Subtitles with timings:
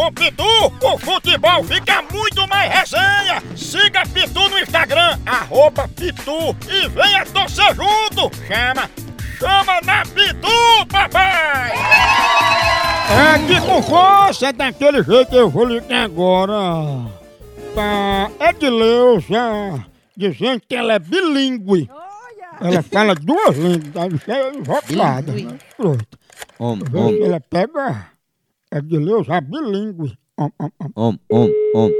[0.00, 0.42] Com Pitu,
[0.82, 3.42] o futebol fica muito mais resenha!
[3.54, 8.34] Siga Pitu no Instagram, arroba Pitu e venha torcer junto!
[8.48, 8.88] Chama,
[9.38, 11.72] chama na Pitu, papai!
[13.10, 17.04] É que com força, daquele jeito eu vou ligar agora
[17.74, 19.84] pra Edileuza,
[20.16, 21.90] dizendo que ela é bilíngue.
[22.58, 25.30] Ela fala duas línguas, bicha é invocada.
[25.30, 25.58] né?
[26.58, 28.09] Om, se ela pega.
[28.72, 30.16] É de Deus, a bilíngue.
[30.38, 30.90] Om, om, om.
[30.96, 31.90] om, om, om.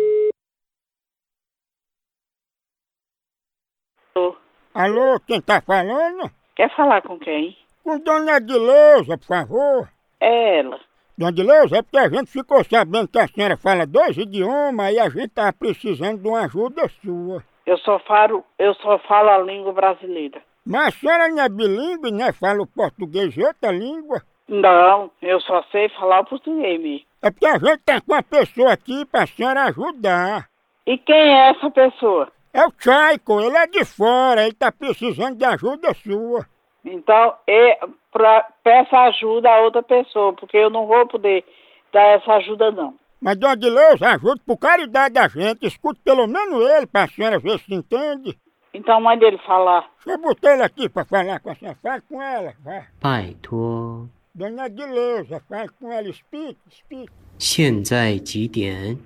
[4.14, 4.36] Alô,
[4.72, 6.30] Alô, quem tá falando?
[6.54, 7.58] Quer falar com quem?
[7.82, 9.88] Com Dona Edileuza, por favor.
[10.20, 10.78] É ela.
[11.18, 15.00] Dona Edileuza, é porque a gente ficou sabendo que a senhora fala dois idiomas e
[15.00, 17.42] a gente tá precisando de uma ajuda sua.
[17.66, 20.40] Eu só falo, eu só falo a língua brasileira.
[20.64, 22.32] Mas a senhora não é bilíngue, né?
[22.32, 24.22] Fala o português e outra língua.
[24.50, 27.06] Não, eu só sei falar o português mesmo.
[27.22, 30.48] É porque a gente tá com uma pessoa aqui pra senhora ajudar.
[30.84, 32.28] E quem é essa pessoa?
[32.52, 36.44] É o Chaico, ele é de fora, ele tá precisando de ajuda sua.
[36.84, 37.78] Então, é
[38.10, 41.44] pra, peça ajuda a outra pessoa, porque eu não vou poder
[41.92, 42.94] dar essa ajuda não.
[43.20, 45.64] Mas, Dona Deus, ajude por caridade da gente.
[45.64, 48.36] Escute pelo menos ele pra senhora ver se entende.
[48.74, 49.88] Então mande ele falar.
[50.04, 51.78] Deixa eu botar ele aqui pra falar com a senhora.
[51.80, 52.86] Fale com ela, vai.
[53.00, 56.11] 拜托，Dona Dileuza, fale com ela.
[56.11, 57.09] Speak, speak.
[57.39, 58.97] 现在几点？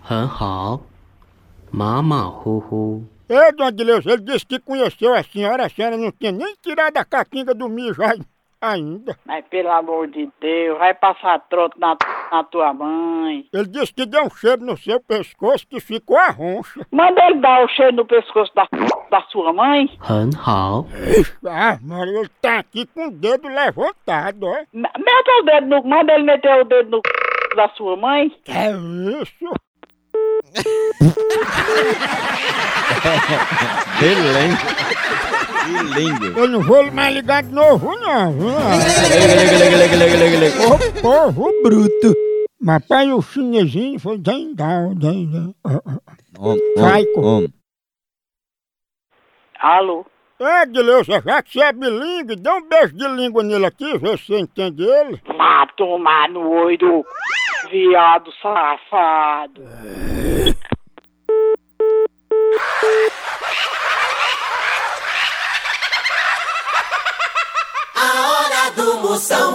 [0.00, 0.80] 很好，
[1.70, 3.04] 马马虎虎。
[3.28, 5.66] Ei, Dona Dileuza, ele disse que conheceu a senhora.
[5.66, 8.20] A senhora não tinha nem tirado a caquinha do mijo ai-
[8.61, 9.17] ainda.
[9.25, 11.97] Mas pelo amor de Deus, vai passar troto na,
[12.31, 13.45] na tua mãe.
[13.51, 16.85] Ele disse que deu um cheiro no seu pescoço que ficou a roncha.
[16.91, 18.67] Manda ele dar o cheiro no pescoço da,
[19.09, 19.89] da sua mãe.
[19.99, 20.85] 很好
[21.47, 24.55] ，Ah, Maria, ele tá aqui com o dedo levantado, ó.
[24.73, 25.83] Me- Meta o dedo no.
[25.83, 27.01] Manda ele meter o dedo no
[27.55, 28.29] da sua mãe.
[28.45, 29.51] Que é isso?
[33.99, 34.51] Belém.
[35.71, 36.37] Bilingue.
[36.37, 38.31] Eu não vou mais ligar de novo, não.
[38.33, 38.47] viu?
[38.49, 40.55] Lega, lega, lega, lega, lega, lega.
[40.67, 42.15] Ô povo bruto!
[42.59, 45.55] Mas pai, o chinesinho foi dang down, dang down.
[46.39, 47.21] Om, Chaico.
[47.21, 47.47] om, om.
[49.59, 50.05] Alô?
[50.39, 54.17] É, Dileuza, já que você é bilíngue, dá um beijo de língua nele aqui, vê
[54.17, 55.21] se você entende ele.
[55.37, 56.67] Vá tomar no
[57.69, 59.61] viado safado.
[69.21, 69.50] Moção.